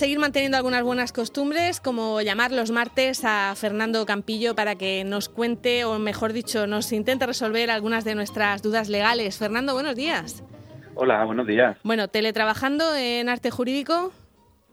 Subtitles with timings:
[0.00, 5.28] seguir manteniendo algunas buenas costumbres, como llamar los martes a Fernando Campillo para que nos
[5.28, 9.36] cuente, o mejor dicho, nos intente resolver algunas de nuestras dudas legales.
[9.36, 10.42] Fernando, buenos días.
[10.94, 11.76] Hola, buenos días.
[11.82, 14.10] Bueno, teletrabajando en arte jurídico.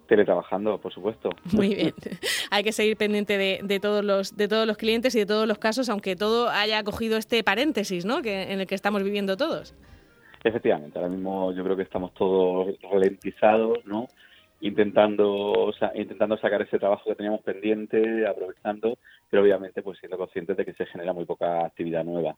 [0.07, 1.31] Teletrabajando, por supuesto.
[1.51, 1.93] Muy bien.
[2.49, 5.57] Hay que seguir pendiente de, todos los, de todos los clientes y de todos los
[5.57, 8.21] casos, aunque todo haya cogido este paréntesis ¿no?
[8.21, 9.75] que, en el que estamos viviendo todos.
[10.45, 14.07] Efectivamente, ahora mismo yo creo que estamos todos ralentizados, ¿no?
[14.61, 18.97] Intentando, intentando sacar ese trabajo que teníamos pendiente, aprovechando
[19.29, 22.35] pero obviamente pues siendo conscientes de que se genera muy poca actividad nueva.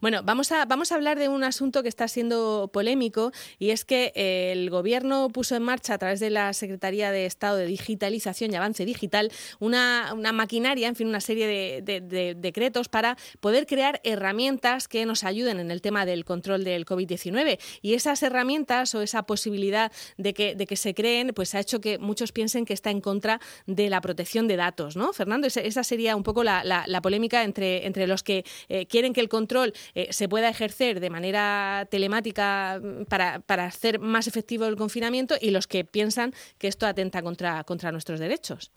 [0.00, 3.84] Bueno, vamos a, vamos a hablar de un asunto que está siendo polémico y es
[3.84, 7.66] que eh, el Gobierno puso en marcha a través de la Secretaría de Estado de
[7.66, 13.66] Digitalización y Avance Digital una, una maquinaria, en fin, una serie de, decretos para poder
[13.66, 17.58] crear herramientas que nos ayuden en el tema del control del COVID-19.
[17.82, 21.80] Y esas herramientas o esa posibilidad de que, de que se creen, pues ha hecho
[21.80, 25.12] que muchos piensen que está en contra de la protección de datos, ¿no?
[25.12, 29.28] Fernando, esa sería un poco la, polémica entre, entre los que eh, quieren que el
[29.28, 34.76] control eh, se pueda ejercer de manera telemática mm, para, para, hacer más efectivo el
[34.76, 38.72] confinamiento y los que piensan que esto atenta contra, contra nuestros derechos.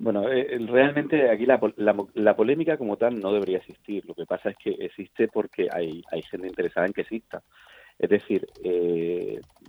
[0.00, 1.60] Bueno, eh, realmente aquí la,
[2.14, 4.02] la, polémica como tal no debería existir.
[4.06, 7.42] Lo que pasa es que existe porque hay, hay gente interesada en que exista.
[8.00, 8.48] Es decir,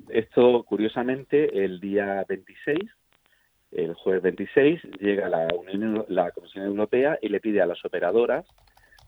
[0.09, 2.79] esto curiosamente el día 26
[3.71, 5.47] el jueves 26 llega la,
[6.09, 8.45] la Comisión Europea y le pide a las operadoras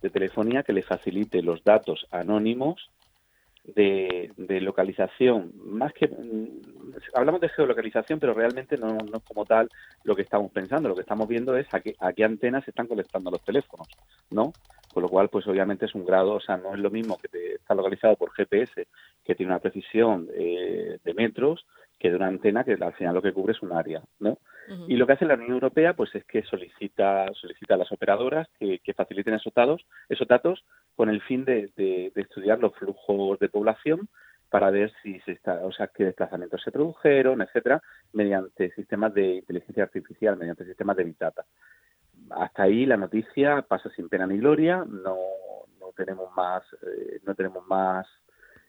[0.01, 2.89] de telefonía que le facilite los datos anónimos
[3.65, 5.51] de, localización.
[5.65, 9.69] Más que mm, hablamos de geolocalización, pero realmente no, no, es como tal
[10.03, 10.89] lo que estamos pensando.
[10.89, 13.87] Lo que estamos viendo es a qué, a qué antenas se están conectando los teléfonos,
[14.31, 14.53] ¿no?
[14.93, 17.27] Con lo cual, pues obviamente es un grado, o sea, no es lo mismo que
[17.27, 18.87] te, está localizado por GPS,
[19.23, 21.65] que tiene una precisión eh, de metros,
[22.03, 24.37] que de una antena que al final lo que cubre es un área, ¿no?
[24.87, 28.47] Y lo que hace la Unión Europea, pues es que solicita, solicita a las operadoras
[28.59, 30.63] que, faciliten esos datos, esos datos
[30.95, 31.69] con el fin de,
[32.15, 34.07] estudiar los flujos de población
[34.49, 37.81] para ver si se está, o sea, qué desplazamientos se produjeron, etcétera,
[38.13, 41.45] mediante sistemas de inteligencia artificial, mediante sistemas de Big Data.
[42.29, 45.17] Hasta ahí la noticia pasa sin pena ni gloria, no,
[45.79, 48.07] no tenemos más, eh, no tenemos más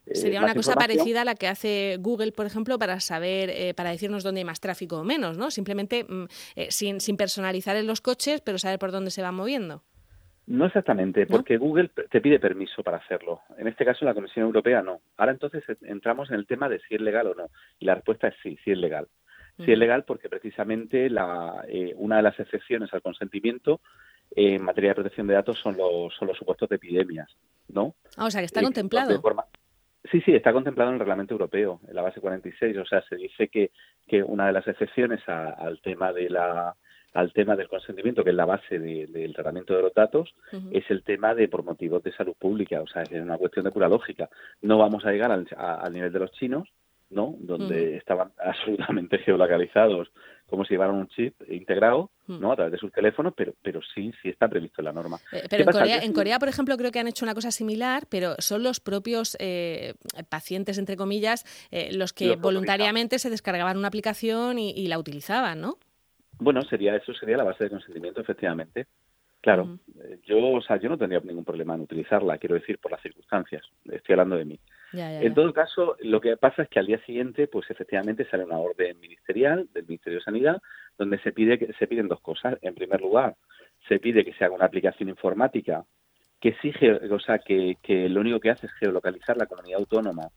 [0.06, 3.72] eh, Sería una cosa parecida a la que hace Google, por ejemplo, para saber, eh,
[3.74, 5.50] para decirnos dónde hay más tráfico o menos, ¿no?
[5.50, 6.24] Simplemente mm,
[6.56, 9.82] eh, sin, sin personalizar en los coches, pero saber por dónde se va moviendo.
[10.46, 13.40] No exactamente, porque Google te pide permiso para hacerlo.
[13.56, 15.00] En este caso, la Comisión Europea no.
[15.16, 17.48] Ahora entonces entramos en el tema de si es legal o no.
[17.78, 19.08] Y la respuesta es sí, sí es legal.
[19.58, 21.64] Sí es legal porque precisamente la,
[21.96, 23.80] una de las excepciones al consentimiento
[24.34, 27.28] en materia de protección de datos son los, son los supuestos de epidemias,
[27.68, 27.94] ¿no?
[28.16, 29.22] Ah, o sea, que está contemplado.
[30.10, 32.76] Sí, sí, está contemplado en el reglamento europeo, en la base 46.
[32.76, 33.70] O sea, se dice que,
[34.06, 36.74] que una de las excepciones al tema de la
[37.14, 40.34] al tema del consentimiento, que es la base del tratamiento de los datos,
[40.72, 42.80] es el tema de por motivos de salud pública.
[42.80, 44.28] O sea, es una cuestión de pura lógica.
[44.62, 46.68] No vamos a llegar al, al nivel de los chinos,
[47.14, 47.36] ¿no?
[47.38, 50.10] Donde estaban absolutamente geolocalizados
[50.46, 52.52] como si llevaran un chip integrado, ¿no?
[52.52, 55.18] A través de sus teléfonos, pero, pero sí, sí está previsto en la norma.
[55.32, 58.62] Eh, pero en Corea, por ejemplo, creo que han hecho una cosa similar, pero son
[58.62, 59.94] los propios eh,
[60.28, 65.78] pacientes, entre comillas, eh, los que voluntariamente se descargaban una aplicación y, la utilizaban, ¿no?
[66.38, 68.86] Bueno, sería eso sería la base de consentimiento, efectivamente.
[69.40, 69.78] Claro,
[70.26, 73.62] yo, o sea, yo no tendría ningún problema en utilizarla, quiero decir, por las circunstancias.
[73.90, 74.60] Estoy hablando de mí.
[74.96, 78.58] En todo caso, lo que pasa es que al día siguiente, pues efectivamente sale una
[78.58, 80.62] orden ministerial del Ministerio de Sanidad
[80.96, 82.56] donde se pide que se piden dos cosas.
[82.62, 83.36] En primer lugar,
[83.88, 85.84] se pide que se haga una aplicación informática
[86.40, 90.28] que exige, o sea, que, que lo único que hace es geolocalizar la comunidad autónoma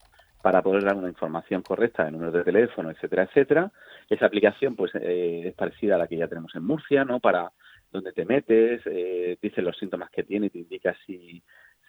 [0.42, 3.72] para poder dar una información correcta de números de teléfono, etcétera, etcétera.
[4.10, 7.20] Esa aplicación, pues, eh, es parecida a la que ya tenemos en Murcia, ¿no?
[7.20, 7.52] Para
[7.92, 11.44] donde te metes, eh, dice los síntomas que tiene y te indica si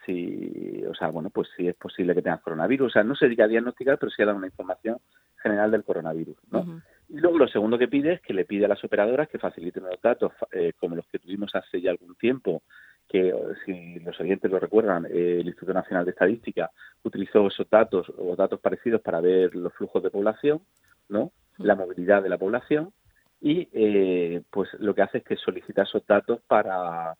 [0.09, 2.87] si, o sea, bueno, pues si es posible que tengas coronavirus.
[2.87, 4.99] O sea, no se dedica a diagnosticar, pero sí dar una información
[5.43, 6.81] general del coronavirus, ¿no?
[7.09, 9.85] Y luego lo segundo que pide es que le pide a las operadoras que faciliten
[9.85, 12.63] los datos, eh, como los que tuvimos hace ya algún tiempo,
[13.09, 13.35] que
[13.65, 16.71] si los oyentes lo recuerdan, eh, el Instituto Nacional de Estadística
[17.03, 20.61] utilizó esos datos o datos parecidos para ver los flujos de población,
[21.09, 21.33] ¿no?
[21.59, 22.93] La movilidad de la población
[23.41, 27.17] y eh, pues lo que hace es que solicita esos datos para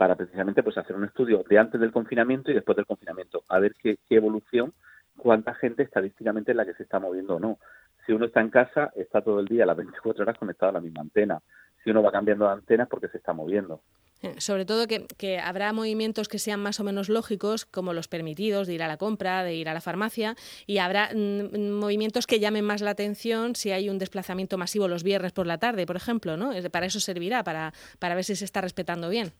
[0.00, 3.58] para precisamente pues hacer un estudio de antes del confinamiento y después del confinamiento, a
[3.58, 4.72] ver qué, evolución,
[5.14, 7.58] cuánta gente estadísticamente es la que se está moviendo o no.
[8.06, 10.80] Si uno está en casa, está todo el día, las 24 horas conectado a la
[10.80, 11.42] misma antena.
[11.84, 13.82] Si uno va cambiando de antenas, porque se está moviendo.
[14.22, 18.68] Eh, sobre todo que, habrá movimientos que sean más o menos lógicos, como los permitidos,
[18.68, 20.34] de ir a la compra, de ir a la farmacia,
[20.66, 25.02] y habrá mm, movimientos que llamen más la atención si hay un desplazamiento masivo los
[25.02, 26.52] viernes por la tarde, por ejemplo, ¿no?
[26.70, 29.34] Para eso servirá, para, para ver si se está respetando bien.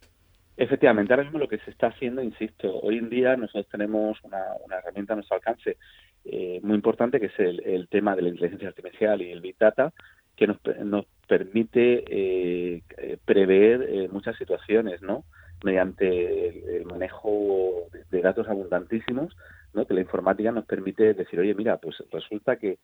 [0.61, 4.45] Efectivamente, ahora mismo lo que se está haciendo, insisto, hoy en día nosotros tenemos una,
[4.79, 5.79] herramienta a nuestro alcance
[6.27, 9.95] eh, muy importante que es el, tema de la inteligencia artificial y el Big Data,
[10.37, 12.83] que nos, nos permite eh,
[13.25, 15.25] prever eh, muchas situaciones, ¿no?
[15.65, 19.35] Mediante el, manejo de datos abundantísimos,
[19.75, 19.87] ¿no?
[19.87, 22.79] Que la informática nos permite decir, oye, mira, pues resulta que,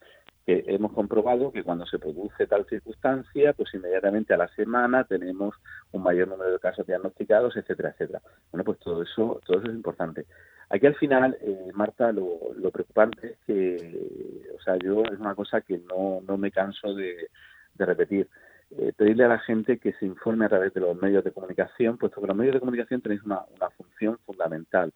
[0.48, 5.56] hemos comprobado que cuando se produce tal circunstancia, pues inmediatamente a la semana tenemos
[5.90, 8.22] un mayor número de casos diagnosticados, etcétera, etcétera.
[8.52, 10.26] Bueno, pues todo eso, todo eso es importante.
[10.68, 15.34] Aquí al final, eh, Marta, lo, lo preocupante es que, o sea, yo es una
[15.34, 17.28] cosa que no, no me canso de,
[17.74, 18.28] de repetir.
[18.70, 21.98] Eh, pedirle a la gente que se informe a través de los medios de comunicación,
[21.98, 24.92] puesto que los medios de comunicación tenéis una, una función fundamental.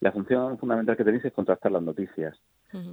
[0.00, 2.38] La función fundamental que tenéis es contrastar las noticias.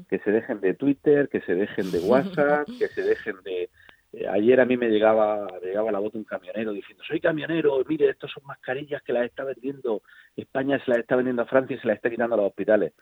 [0.10, 3.70] Que se dejen de Twitter, que se dejen de WhatsApp, que se dejen de...
[4.14, 7.84] Eh, ayer a mí me llegaba, llegaba la voz de un camionero diciendo, soy camionero,
[7.86, 10.02] mire, estos son mascarillas que las está vendiendo
[10.38, 12.94] España, se las está vendiendo a Francia y se las está quitando a los hospitales.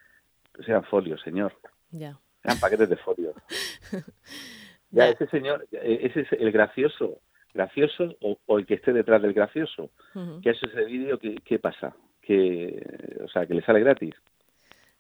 [0.66, 1.54] Sean folios, señor.
[1.92, 2.18] Ya.
[2.42, 3.36] Sean paquetes de folios.
[4.94, 7.20] Ya, ese señor, eh, ese es el gracioso,
[7.52, 9.90] gracioso o, el que esté detrás del gracioso.
[10.44, 11.18] ¿Qué hace ese vídeo?
[11.18, 11.96] ¿qué, ¿qué, pasa?
[12.26, 14.16] Que, o sea, que le sale gratis.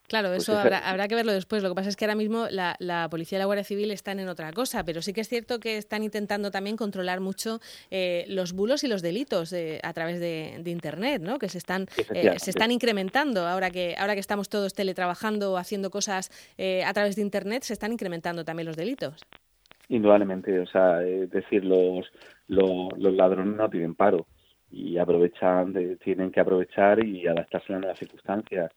[0.08, 1.64] Claro, pues eso habrá, habrá, que verlo después.
[1.64, 4.20] Lo que pasa es que ahora mismo la, la, policía y la Guardia Civil están
[4.20, 7.60] en otra cosa, pero sí que es cierto que están intentando también controlar mucho
[7.90, 11.40] eh, los bulos y los delitos a través de, Internet, ¿no?
[11.40, 15.58] Que se están eh, se están incrementando ahora que ahora que estamos todos teletrabajando o
[15.58, 19.26] haciendo cosas eh, a través de Internet, se están incrementando también los delitos.
[19.90, 22.06] Indudablemente, o sea, es decir, los,
[22.48, 24.26] los, ladrones no tienen paro
[24.74, 25.74] y aprovechan,
[26.04, 28.72] tienen que aprovechar y adaptarse a las circunstancias.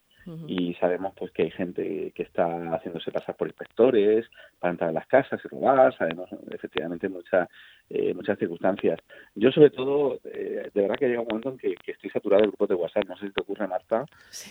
[0.45, 4.25] Y sabemos pues que hay gente que está haciéndose pasar por inspectores
[4.59, 7.47] para entrar en las casas y robar, sabemos efectivamente muchas
[7.89, 8.99] eh, muchas circunstancias.
[9.35, 12.49] Yo sobre todo, eh, de verdad que llega un momento en que, estoy saturado de
[12.49, 14.05] grupos de WhatsApp, no sé si te ocurre Marta,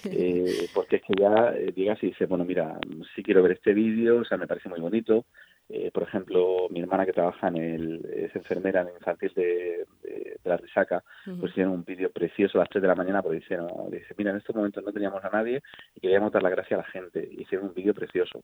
[0.05, 2.79] eh, porque es que ya digas y dice, bueno mira,
[3.15, 5.27] sí quiero ver este vídeo, o sea, me parece muy bonito,
[5.69, 9.85] eh, por ejemplo, mi hermana que trabaja en el, es enfermera en el infantil de,
[10.49, 11.03] la Risaca,
[11.39, 13.59] pues hicieron un vídeo precioso a las 3 de la mañana porque dice,
[14.17, 15.63] mira, en estos momentos no teníamos a nadie
[15.95, 17.29] y queríamos dar la gracia a la gente.
[17.39, 18.43] Hicieron un vídeo precioso.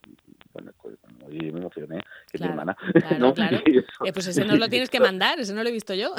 [1.32, 2.00] Muy, me emocioné,
[2.31, 2.76] que mi hermana.
[2.93, 3.58] Claro, claro.
[4.05, 6.14] Eh, pues ese no lo tienes que mandar, ese no lo he visto yo.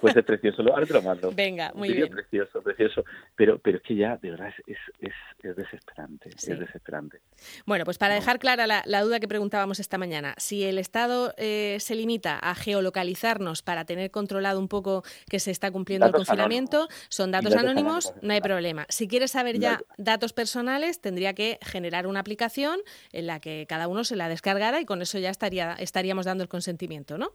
[0.00, 1.32] pues es precioso, ahora te lo mando.
[1.32, 2.08] Venga, muy bien.
[2.08, 3.04] precioso, precioso.
[3.34, 5.12] Pero, pero es que ya, de verdad, es, es,
[5.42, 7.20] es desesperante, es desesperante.
[7.64, 11.78] Bueno, pues para dejar clara la duda que preguntábamos esta mañana, si el Estado eh,
[11.80, 16.88] se limita a geolocalizarnos para tener controlado un poco que se está cumpliendo el confinamiento,
[17.08, 18.86] son datos, anónimos, no hay problema.
[18.88, 22.80] Si quieres saber ya datos personales, tendría que generar una aplicación
[23.12, 26.42] en la que cada uno se la descargara y con eso ya estaría, estaríamos dando
[26.44, 27.30] el consentimiento, ¿no?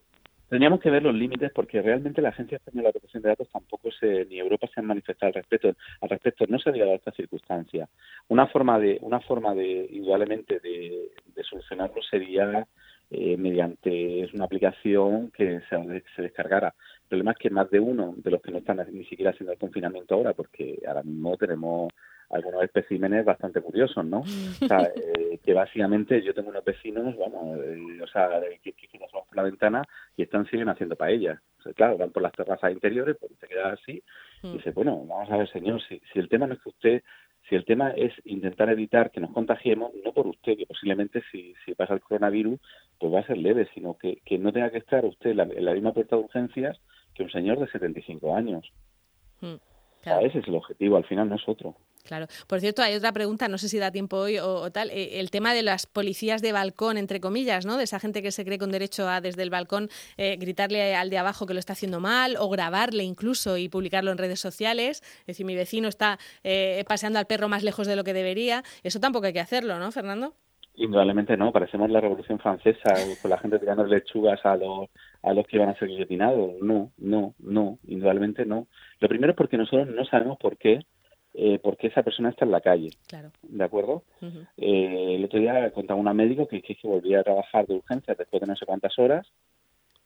[0.52, 3.90] Tendríamos que ver los límites porque realmente la Agencia Española de Protección de Datos tampoco
[3.90, 5.74] se, ni Europa se han manifestado al respecto.
[6.02, 7.88] Al respecto no se ha llegado a esta circunstancia.
[8.28, 11.10] Una forma de, una forma de, indudablemente, de,
[11.50, 12.68] solucionarlo sería
[13.10, 16.76] eh, mediante una aplicación que se, se, descargara.
[17.04, 19.54] El problema es que más de uno de los que no están ni siquiera haciendo
[19.54, 21.94] el confinamiento ahora, porque ahora mismo tenemos
[22.32, 24.20] algunos especímenes bastante curiosos, ¿no?
[24.22, 28.30] O sea, eh, que básicamente yo tengo unos vecinos, vamos, eh, o sea,
[28.62, 29.84] que, que, nos vamos por la ventana
[30.16, 31.40] y están siguen haciendo paellas.
[31.60, 34.04] O sea, claro, van por las terrazas interiores, pues te quedas así
[34.44, 34.54] y mm.
[34.54, 37.04] dice, bueno, vamos a ver, señor, si, si el tema no es que usted,
[37.50, 41.54] si el tema es intentar evitar que nos contagiemos, no por usted, que posiblemente si,
[41.66, 42.60] si pasa el coronavirus,
[43.00, 45.74] pues va a ser leve, sino que, que no tenga que estar usted en la,
[45.74, 46.80] misma puerta de urgencias
[47.14, 48.72] que un señor de 75 años.
[49.42, 49.56] Mm,
[50.04, 51.76] ese es el objetivo, al final no es otro.
[52.04, 52.28] Claro.
[52.48, 55.30] Por cierto, hay otra pregunta, no sé si da tiempo hoy o, tal, eh, el
[55.30, 57.78] tema de las policías de balcón, entre comillas, ¿no?
[57.78, 61.10] De esa gente que se cree con derecho a desde el balcón eh, gritarle al
[61.10, 65.02] de abajo que lo está haciendo mal o grabarle incluso y publicarlo en redes sociales.
[65.22, 68.64] Es decir, mi vecino está eh, paseando al perro más lejos de lo que debería.
[68.84, 70.34] Eso tampoco hay que hacerlo, ¿no, Fernando?
[70.76, 74.90] Indudablemente no, parecemos la Revolución Francesa, con la gente tirando lechugas a los,
[75.22, 76.62] a los que van a ser guillotinados.
[76.62, 78.68] No, no, no, indudablemente no.
[79.00, 80.80] Lo primero es porque nosotros no sabemos por qué
[81.34, 82.90] eh, porque esa persona está en la calle.
[83.08, 83.32] Claro.
[83.42, 84.04] ¿De acuerdo?
[84.58, 88.42] eh, el otro día contaba una médico que, que, volvía a trabajar de urgencia después
[88.42, 89.26] de no sé cuántas horas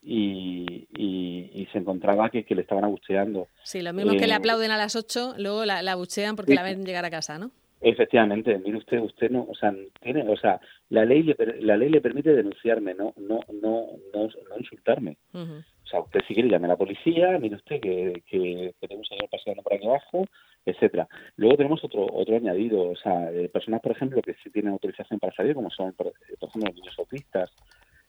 [0.03, 3.48] y, y, se encontraba que, que, le estaban abucheando.
[3.63, 6.53] Sí, lo mismo que le eh, aplauden a las 8, luego la, la abuchean porque
[6.53, 7.50] la ven llegar a casa, ¿no?
[7.82, 11.89] Efectivamente, mire usted, usted no, o sea, tiene, o sea, la ley le, la ley
[11.89, 15.17] le permite denunciarme, no, no, no, no, no insultarme.
[15.34, 19.17] O sea, usted si quiere llame a la policía, mire usted que, que, tenemos un
[19.17, 20.25] señor paseando por aquí abajo,
[20.65, 21.08] etcétera.
[21.36, 25.34] Luego tenemos otro otro añadido, o sea, personas, por ejemplo, que sí tienen autorización para
[25.34, 27.51] salir, como son, por, ejemplo, los niños autistas,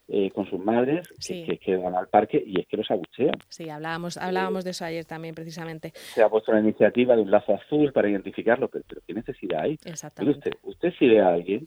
[0.09, 3.35] eh, con sus madres que, que, van al parque y es que los abuchean.
[3.49, 5.93] Sí, hablábamos, hablábamos de eso ayer también, precisamente.
[5.95, 9.79] Se ha puesto la iniciativa de un lazo azul para identificarlo, pero, ¿qué necesidad hay?
[9.85, 10.51] Exactamente.
[10.51, 11.67] usted, usted si ve a alguien,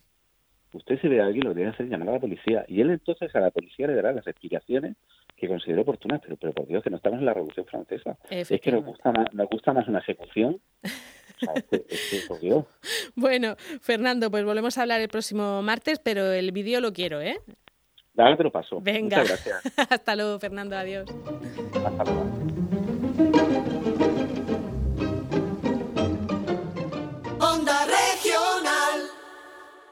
[0.73, 2.79] usted si ve a alguien lo que debe hacer es llamar a la policía y
[2.81, 4.95] él entonces a la policía le dará las explicaciones
[5.35, 8.17] que considere oportunas, pero, pero por Dios que no estamos en la Revolución Francesa.
[8.29, 10.61] Es que nos gusta más, nos gusta más una ejecución
[13.15, 17.39] bueno, Fernando, pues volvemos a hablar el próximo martes, pero el vídeo lo quiero, ¿eh?
[18.19, 18.81] Dale, te lo paso.
[18.81, 19.19] Venga.
[19.21, 19.61] Muchas gracias.
[19.89, 20.75] Hasta luego, Fernando.
[20.75, 21.07] Adiós.
[21.85, 22.25] Hasta luego.
[27.39, 28.08] Onda Regional.